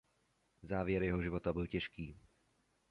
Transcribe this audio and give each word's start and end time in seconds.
Závěr 0.63 1.03
jeho 1.03 1.21
života 1.21 1.53
byl 1.53 1.67
těžký. 1.67 2.19